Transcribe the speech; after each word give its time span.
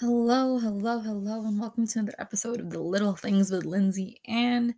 Hello, 0.00 0.58
hello, 0.58 0.98
hello, 0.98 1.46
and 1.46 1.58
welcome 1.58 1.86
to 1.86 1.98
another 1.98 2.14
episode 2.18 2.60
of 2.60 2.68
The 2.68 2.78
Little 2.78 3.16
Things 3.16 3.50
with 3.50 3.64
Lindsay. 3.64 4.20
And 4.26 4.74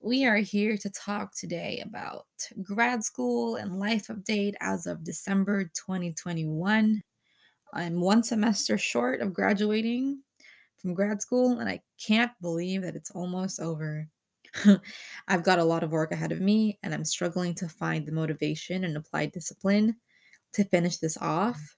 we 0.00 0.26
are 0.26 0.36
here 0.36 0.76
to 0.76 0.90
talk 0.90 1.34
today 1.34 1.82
about 1.84 2.26
grad 2.62 3.02
school 3.02 3.56
and 3.56 3.80
life 3.80 4.06
update 4.06 4.54
as 4.60 4.86
of 4.86 5.02
December 5.02 5.64
2021. 5.64 7.02
I'm 7.74 8.00
one 8.00 8.22
semester 8.22 8.78
short 8.78 9.22
of 9.22 9.34
graduating 9.34 10.22
from 10.76 10.94
grad 10.94 11.20
school, 11.20 11.58
and 11.58 11.68
I 11.68 11.80
can't 12.00 12.30
believe 12.40 12.82
that 12.82 12.94
it's 12.94 13.10
almost 13.10 13.58
over. 13.58 14.06
I've 15.26 15.42
got 15.42 15.58
a 15.58 15.64
lot 15.64 15.82
of 15.82 15.90
work 15.90 16.12
ahead 16.12 16.30
of 16.30 16.40
me, 16.40 16.78
and 16.84 16.94
I'm 16.94 17.04
struggling 17.04 17.56
to 17.56 17.68
find 17.68 18.06
the 18.06 18.12
motivation 18.12 18.84
and 18.84 18.96
applied 18.96 19.32
discipline 19.32 19.96
to 20.52 20.62
finish 20.62 20.98
this 20.98 21.16
off. 21.16 21.74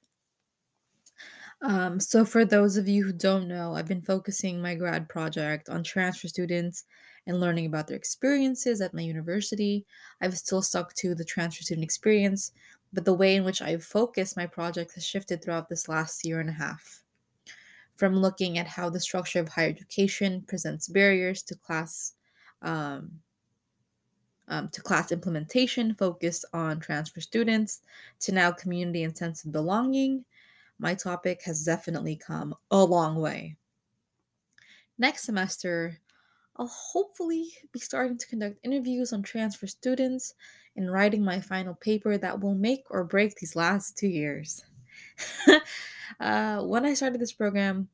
Um, 1.63 2.01
so, 2.01 2.25
for 2.25 2.45
those 2.45 2.77
of 2.77 2.89
you 2.89 3.05
who 3.05 3.13
don't 3.13 3.47
know, 3.47 3.75
I've 3.75 3.89
been 3.89 4.03
focusing 4.03 4.63
my 4.63 4.75
grad 4.75 5.09
project 5.09 5.69
on 5.69 5.83
transfer 5.83 6.29
students 6.29 6.85
and 7.27 7.39
learning 7.39 7.67
about 7.67 7.87
their 7.87 7.97
experiences 7.97 8.81
at 8.81 8.95
my 8.95 9.03
university. 9.03 9.85
I've 10.23 10.39
still 10.39 10.63
stuck 10.63 10.95
to 10.95 11.15
the 11.15 11.25
transfer 11.25 11.63
student 11.63 11.85
experience, 11.85 12.53
but 12.93 13.05
the 13.05 13.15
way 13.15 13.37
in 13.37 13.45
which 13.45 13.61
I've 13.61 13.85
focused 13.85 14.39
my 14.39 14.47
project 14.47 14.95
has 14.95 15.05
shifted 15.05 15.43
throughout 15.43 15.69
this 15.69 15.89
last 15.89 16.25
year 16.25 16.41
and 16.41 16.49
a 16.49 16.55
half. 16.55 17.03
From 17.97 18.17
looking 18.17 18.57
at 18.57 18.67
how 18.67 18.89
the 18.89 19.01
structure 19.01 19.41
of 19.41 19.49
higher 19.51 19.69
education 19.69 20.43
presents 20.47 20.89
barriers 20.89 21.43
to 21.45 21.55
class. 21.55 22.15
Um, 22.63 23.21
um, 24.49 24.69
to 24.71 24.83
class 24.83 25.13
implementation 25.13 25.95
focused 25.95 26.45
on 26.53 26.81
transfer 26.81 27.21
students, 27.21 27.83
to 28.19 28.33
now 28.33 28.51
community 28.51 29.05
and 29.05 29.17
sense 29.17 29.45
of 29.45 29.53
belonging, 29.53 30.25
my 30.81 30.95
topic 30.95 31.43
has 31.45 31.65
definitely 31.65 32.17
come 32.17 32.55
a 32.71 32.83
long 32.83 33.17
way. 33.17 33.57
Next 34.99 35.25
semester, 35.25 35.99
I'll 36.57 36.67
hopefully 36.67 37.53
be 37.73 37.79
starting 37.79 38.19
to 38.19 38.27
conduct 38.27 38.59
interviews 38.65 39.13
on 39.13 39.23
transfer 39.23 39.67
students 39.67 40.35
and 40.77 40.93
writing 40.93 41.23
my 41.23 41.41
final 41.41 41.75
paper 41.75 42.17
that 42.19 42.41
will 42.41 42.55
make 42.55 42.85
or 42.91 43.05
break 43.05 43.35
these 43.37 43.57
last 43.57 43.97
two 43.97 44.09
years. 44.09 44.65
uh, 46.21 46.63
when 46.63 46.85
I 46.85 46.95
started 46.95 47.21
this 47.21 47.33
program, 47.33 47.89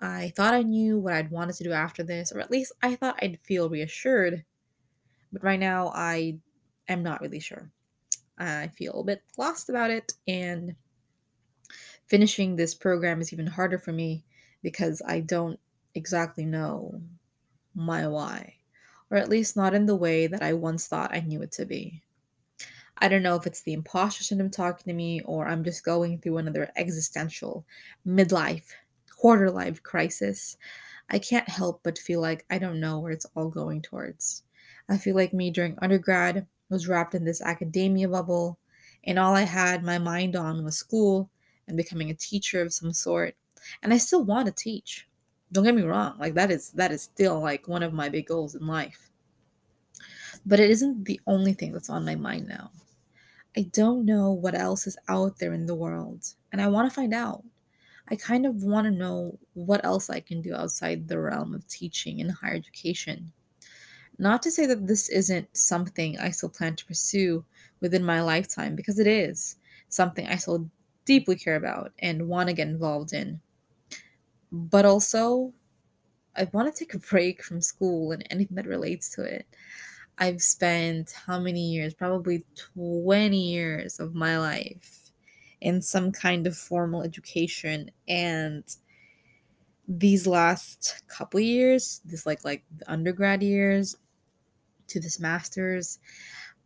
I 0.00 0.32
thought 0.36 0.54
I 0.54 0.62
knew 0.62 0.98
what 0.98 1.14
I'd 1.14 1.30
wanted 1.30 1.56
to 1.56 1.64
do 1.64 1.72
after 1.72 2.02
this, 2.02 2.32
or 2.32 2.40
at 2.40 2.50
least 2.50 2.72
I 2.82 2.94
thought 2.94 3.18
I'd 3.22 3.40
feel 3.42 3.68
reassured. 3.68 4.44
But 5.32 5.42
right 5.42 5.60
now, 5.60 5.92
I 5.94 6.38
am 6.88 7.02
not 7.02 7.20
really 7.20 7.40
sure. 7.40 7.70
I 8.38 8.68
feel 8.68 9.00
a 9.00 9.04
bit 9.04 9.22
lost 9.38 9.68
about 9.68 9.90
it, 9.90 10.12
and 10.26 10.74
finishing 12.14 12.54
this 12.54 12.76
program 12.76 13.20
is 13.20 13.32
even 13.32 13.44
harder 13.44 13.76
for 13.76 13.90
me 13.90 14.22
because 14.62 15.02
I 15.04 15.18
don't 15.18 15.58
exactly 15.96 16.44
know 16.44 17.02
my 17.74 18.06
why, 18.06 18.54
or 19.10 19.16
at 19.16 19.28
least 19.28 19.56
not 19.56 19.74
in 19.74 19.84
the 19.84 19.96
way 19.96 20.28
that 20.28 20.40
I 20.40 20.52
once 20.52 20.86
thought 20.86 21.12
I 21.12 21.22
knew 21.22 21.42
it 21.42 21.50
to 21.50 21.64
be. 21.64 22.00
I 22.98 23.08
don't 23.08 23.24
know 23.24 23.34
if 23.34 23.48
it's 23.48 23.62
the 23.62 23.72
imposter 23.72 24.22
syndrome 24.22 24.52
talking 24.52 24.84
to 24.84 24.96
me 24.96 25.22
or 25.22 25.48
I'm 25.48 25.64
just 25.64 25.84
going 25.84 26.20
through 26.20 26.36
another 26.36 26.70
existential 26.76 27.66
midlife, 28.06 28.68
quarter 29.18 29.50
life 29.50 29.82
crisis. 29.82 30.56
I 31.10 31.18
can't 31.18 31.48
help 31.48 31.80
but 31.82 31.98
feel 31.98 32.20
like 32.20 32.46
I 32.48 32.58
don't 32.58 32.78
know 32.78 33.00
where 33.00 33.10
it's 33.10 33.26
all 33.34 33.48
going 33.48 33.82
towards. 33.82 34.44
I 34.88 34.98
feel 34.98 35.16
like 35.16 35.34
me 35.34 35.50
during 35.50 35.76
undergrad 35.82 36.46
was 36.70 36.86
wrapped 36.86 37.16
in 37.16 37.24
this 37.24 37.42
academia 37.42 38.08
bubble, 38.08 38.60
and 39.02 39.18
all 39.18 39.34
I 39.34 39.42
had 39.42 39.82
my 39.82 39.98
mind 39.98 40.36
on 40.36 40.62
was 40.62 40.76
school 40.76 41.28
and 41.68 41.76
becoming 41.76 42.10
a 42.10 42.14
teacher 42.14 42.62
of 42.62 42.72
some 42.72 42.92
sort. 42.92 43.34
And 43.82 43.92
I 43.92 43.98
still 43.98 44.24
want 44.24 44.46
to 44.46 44.52
teach. 44.52 45.08
Don't 45.52 45.64
get 45.64 45.74
me 45.74 45.82
wrong, 45.82 46.16
like 46.18 46.34
that 46.34 46.50
is 46.50 46.70
that 46.72 46.90
is 46.90 47.02
still 47.02 47.40
like 47.40 47.68
one 47.68 47.82
of 47.82 47.92
my 47.92 48.08
big 48.08 48.26
goals 48.26 48.54
in 48.54 48.66
life. 48.66 49.10
But 50.44 50.58
it 50.58 50.70
isn't 50.70 51.04
the 51.04 51.20
only 51.26 51.52
thing 51.52 51.72
that's 51.72 51.90
on 51.90 52.04
my 52.04 52.16
mind 52.16 52.48
now. 52.48 52.70
I 53.56 53.62
don't 53.72 54.04
know 54.04 54.32
what 54.32 54.56
else 54.56 54.86
is 54.88 54.96
out 55.08 55.38
there 55.38 55.52
in 55.52 55.66
the 55.66 55.74
world, 55.74 56.26
and 56.50 56.60
I 56.60 56.66
want 56.66 56.90
to 56.90 56.94
find 56.94 57.14
out. 57.14 57.44
I 58.08 58.16
kind 58.16 58.46
of 58.46 58.64
want 58.64 58.86
to 58.86 58.90
know 58.90 59.38
what 59.54 59.84
else 59.84 60.10
I 60.10 60.20
can 60.20 60.42
do 60.42 60.54
outside 60.54 61.06
the 61.06 61.20
realm 61.20 61.54
of 61.54 61.66
teaching 61.68 62.20
and 62.20 62.30
higher 62.30 62.54
education. 62.54 63.32
Not 64.18 64.42
to 64.42 64.50
say 64.50 64.66
that 64.66 64.86
this 64.86 65.08
isn't 65.08 65.56
something 65.56 66.18
I 66.18 66.30
still 66.30 66.48
plan 66.48 66.76
to 66.76 66.84
pursue 66.84 67.44
within 67.80 68.04
my 68.04 68.20
lifetime, 68.22 68.74
because 68.74 68.98
it 68.98 69.06
is 69.06 69.56
something 69.88 70.26
I 70.26 70.36
still 70.36 70.68
deeply 71.04 71.36
care 71.36 71.56
about 71.56 71.92
and 71.98 72.28
want 72.28 72.48
to 72.48 72.54
get 72.54 72.68
involved 72.68 73.12
in. 73.12 73.40
But 74.50 74.84
also, 74.84 75.52
I 76.36 76.48
want 76.52 76.72
to 76.72 76.78
take 76.78 76.94
a 76.94 76.98
break 76.98 77.42
from 77.42 77.60
school 77.60 78.12
and 78.12 78.26
anything 78.30 78.56
that 78.56 78.66
relates 78.66 79.14
to 79.16 79.22
it. 79.22 79.46
I've 80.18 80.42
spent 80.42 81.12
how 81.26 81.40
many 81.40 81.72
years? 81.72 81.94
Probably 81.94 82.44
20 82.74 83.36
years 83.36 83.98
of 83.98 84.14
my 84.14 84.38
life 84.38 85.10
in 85.60 85.80
some 85.82 86.12
kind 86.12 86.46
of 86.46 86.56
formal 86.56 87.02
education 87.02 87.90
and 88.06 88.64
these 89.88 90.26
last 90.26 91.02
couple 91.08 91.40
years, 91.40 92.00
this 92.04 92.26
like 92.26 92.44
like 92.44 92.64
the 92.78 92.90
undergrad 92.90 93.42
years 93.42 93.96
to 94.88 95.00
this 95.00 95.20
masters, 95.20 95.98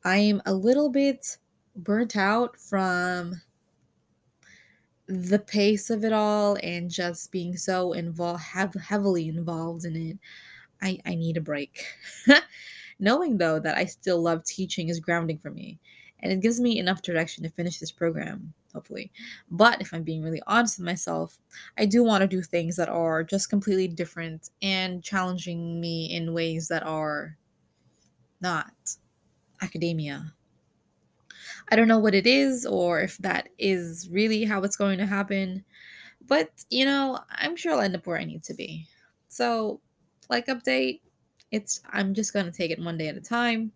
I 0.04 0.19
am 0.19 0.43
a 0.47 0.54
little 0.54 0.88
bit 0.88 1.38
burnt 1.77 2.16
out 2.16 2.56
from 2.56 3.41
the 5.09 5.39
pace 5.39 5.89
of 5.89 6.05
it 6.05 6.13
all 6.13 6.59
and 6.63 6.91
just 6.91 7.33
being 7.33 7.57
so 7.57 7.93
involved 7.95 8.43
have 8.43 8.75
heavily 8.75 9.29
involved 9.29 9.85
in 9.87 9.97
it 9.97 10.19
i 10.83 10.99
i 11.07 11.15
need 11.15 11.37
a 11.37 11.41
break. 11.41 11.85
Knowing 13.01 13.39
though 13.39 13.59
that 13.59 13.77
i 13.77 13.85
still 13.85 14.21
love 14.21 14.45
teaching 14.45 14.89
is 14.89 15.01
grounding 15.01 15.39
for 15.39 15.51
me 15.51 15.79
and 16.21 16.33
it 16.33 16.41
gives 16.41 16.61
me 16.61 16.79
enough 16.79 17.01
direction 17.01 17.43
to 17.43 17.51
finish 17.51 17.79
this 17.79 17.93
program 17.93 18.53
hopefully. 18.75 19.11
But 19.51 19.81
if 19.81 19.95
i'm 19.95 20.03
being 20.03 20.23
really 20.23 20.43
honest 20.47 20.79
with 20.79 20.85
myself 20.85 21.39
i 21.79 21.87
do 21.87 22.05
want 22.05 22.21
to 22.21 22.29
do 22.29 22.43
things 22.43 22.77
that 22.77 22.91
are 22.91 23.25
just 23.25 23.49
completely 23.49 23.89
different 23.89 24.51
and 24.61 25.03
challenging 25.03 25.81
me 25.81 26.13
in 26.15 26.35
ways 26.35 26.69
that 26.69 26.83
are 26.83 27.37
not 28.43 28.73
academia 29.63 30.35
I 31.71 31.76
don't 31.76 31.88
know 31.88 31.99
what 31.99 32.15
it 32.15 32.26
is 32.26 32.66
or 32.66 33.00
if 33.00 33.19
that 33.19 33.49
is 33.59 34.09
really 34.10 34.44
how 34.44 34.62
it's 34.62 34.76
going 34.76 34.99
to 34.99 35.06
happen. 35.06 35.65
But, 36.26 36.50
you 36.71 36.84
know, 36.84 37.19
I'm 37.31 37.56
sure 37.56 37.72
I'll 37.72 37.81
end 37.81 37.97
up 37.97 38.06
where 38.06 38.19
I 38.19 38.25
need 38.25 38.43
to 38.44 38.54
be. 38.54 38.87
So, 39.28 39.81
like 40.28 40.47
update, 40.47 41.00
it's 41.50 41.81
I'm 41.91 42.15
just 42.15 42.32
going 42.32 42.47
to 42.47 42.53
take 42.53 42.71
it 42.71 42.78
one 42.78 42.98
day 42.98 43.09
at 43.09 43.16
a 43.16 43.21
time 43.21 43.72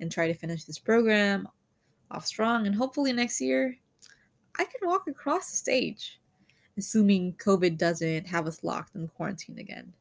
and 0.00 0.10
try 0.10 0.28
to 0.28 0.34
finish 0.34 0.64
this 0.64 0.78
program 0.78 1.48
off 2.10 2.24
strong 2.24 2.66
and 2.66 2.74
hopefully 2.74 3.12
next 3.12 3.40
year 3.40 3.76
I 4.56 4.64
can 4.64 4.88
walk 4.88 5.08
across 5.08 5.50
the 5.50 5.56
stage 5.56 6.18
assuming 6.78 7.34
COVID 7.34 7.76
doesn't 7.76 8.26
have 8.26 8.46
us 8.46 8.64
locked 8.64 8.94
in 8.94 9.08
quarantine 9.08 9.58
again. 9.58 9.92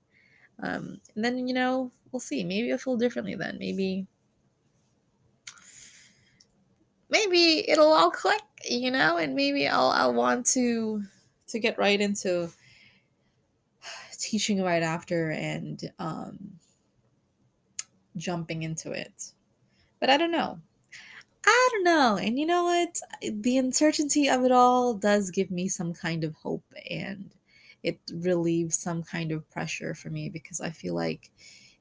Um, 0.62 1.02
and 1.16 1.26
then, 1.26 1.48
you 1.48 1.54
know, 1.54 1.92
we'll 2.12 2.20
see. 2.20 2.44
Maybe 2.44 2.72
I'll 2.72 2.78
feel 2.78 2.96
differently 2.96 3.36
then. 3.36 3.58
Maybe 3.60 4.08
maybe 7.10 7.70
it'll 7.70 7.94
all 7.94 8.12
click, 8.12 8.42
you 8.66 8.92
know, 8.92 9.18
and 9.18 9.36
maybe 9.36 9.68
I'll 9.68 9.90
I'll 9.90 10.14
want 10.14 10.46
to 10.48 11.04
to 11.48 11.60
get 11.60 11.78
right 11.78 12.00
into 12.00 12.50
teaching 14.18 14.62
right 14.62 14.84
after 14.84 15.32
and 15.32 15.82
um 16.00 16.60
jumping 18.18 18.64
into 18.64 18.92
it. 18.92 19.32
But 20.00 20.10
I 20.10 20.18
don't 20.18 20.32
know. 20.32 20.60
I 21.46 21.70
don't 21.72 21.84
know. 21.84 22.18
And 22.18 22.38
you 22.38 22.46
know 22.46 22.64
what? 22.66 23.00
The 23.22 23.58
uncertainty 23.58 24.28
of 24.28 24.44
it 24.44 24.52
all 24.52 24.94
does 24.94 25.32
give 25.32 25.50
me 25.50 25.70
some 25.70 25.94
kind 25.94 26.24
of 26.24 26.36
hope 26.36 26.66
and 26.90 27.34
it 27.84 28.00
relieves 28.12 28.78
some 28.78 29.02
kind 29.02 29.32
of 29.32 29.50
pressure 29.50 29.94
for 29.94 30.10
me 30.10 30.30
because 30.30 30.60
I 30.60 30.72
feel 30.72 30.94
like, 30.94 31.32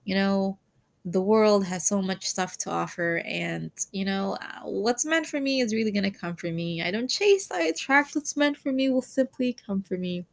you 0.05 0.15
know, 0.15 0.59
the 1.07 1.23
world 1.23 1.65
has 1.65 1.87
so 1.87 2.03
much 2.03 2.27
stuff 2.27 2.59
to 2.59 2.69
offer 2.69 3.23
and 3.25 3.71
you 3.93 4.05
know 4.05 4.37
uh, 4.43 4.61
what's 4.65 5.05
meant 5.05 5.25
for 5.25 5.41
me 5.41 5.61
is 5.61 5.73
really 5.73 5.93
going 5.93 6.03
to 6.03 6.11
come 6.11 6.35
for 6.35 6.51
me. 6.51 6.83
I 6.83 6.91
don't 6.91 7.09
chase 7.09 7.51
i 7.53 7.63
attract 7.63 8.15
what's 8.15 8.37
meant 8.37 8.57
for 8.57 8.73
me 8.73 8.91
will 8.91 9.03
simply 9.03 9.57
come 9.67 9.83
for 9.83 9.97
me 9.97 10.25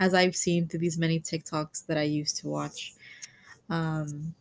as 0.00 0.14
i've 0.14 0.36
seen 0.36 0.66
through 0.66 0.80
these 0.80 0.98
many 0.98 1.20
tiktoks 1.20 1.86
that 1.86 1.96
i 1.96 2.02
used 2.02 2.36
to 2.38 2.48
watch. 2.48 2.94
Um 3.70 4.34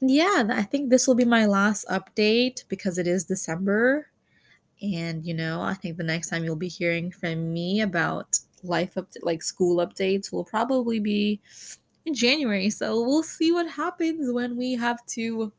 yeah 0.00 0.44
i 0.50 0.62
think 0.62 0.88
this 0.88 1.06
will 1.06 1.14
be 1.14 1.26
my 1.26 1.44
last 1.44 1.84
update 1.88 2.64
because 2.68 2.96
it 2.96 3.06
is 3.06 3.24
december 3.24 4.06
and 4.80 5.26
you 5.26 5.34
know 5.34 5.60
i 5.60 5.74
think 5.74 5.98
the 5.98 6.02
next 6.02 6.30
time 6.30 6.42
you'll 6.42 6.56
be 6.56 6.68
hearing 6.68 7.10
from 7.10 7.52
me 7.52 7.82
about 7.82 8.38
life 8.62 8.96
up 8.96 9.06
like 9.22 9.42
school 9.42 9.86
updates 9.86 10.32
will 10.32 10.44
probably 10.44 11.00
be 11.00 11.38
in 12.06 12.14
January. 12.14 12.70
So 12.70 13.02
we'll 13.02 13.22
see 13.22 13.52
what 13.52 13.68
happens 13.68 14.32
when 14.32 14.56
we 14.56 14.74
have 14.74 15.04
to 15.06 15.52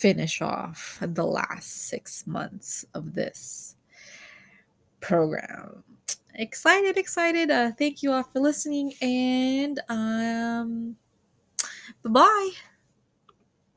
finish 0.00 0.40
off 0.40 0.98
the 1.00 1.24
last 1.24 1.88
six 1.88 2.26
months 2.26 2.86
of 2.94 3.14
this 3.14 3.76
program. 5.00 5.84
excited, 6.34 6.96
excited. 6.96 7.50
Uh, 7.50 7.72
thank 7.72 8.02
you 8.02 8.12
all 8.12 8.22
for 8.22 8.40
listening, 8.40 8.92
and 9.02 9.80
um, 9.88 10.96
bye 12.02 12.10
bye. 12.10 12.50